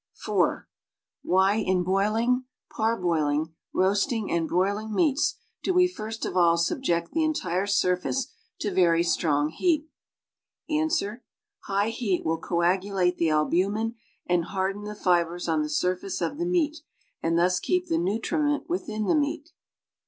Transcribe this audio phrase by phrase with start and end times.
[0.27, 0.57] (i)
[1.21, 7.23] Why in boiling, parboiling, roasting and broiling meats do we first of all subject the
[7.23, 9.85] entire surface to very strong heat?
[10.67, 11.03] Ans.
[11.67, 13.93] High heat will coagulate the albumin
[14.25, 16.77] and harden the fibres on the surface of the meat
[17.21, 19.51] and thus keep the nutriment with in the meat.